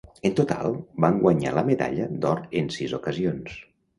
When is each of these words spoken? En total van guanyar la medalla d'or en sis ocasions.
En 0.27 0.31
total 0.37 0.77
van 1.03 1.19
guanyar 1.25 1.51
la 1.57 1.63
medalla 1.69 2.09
d'or 2.25 2.41
en 2.63 2.73
sis 2.79 2.99
ocasions. 3.01 3.61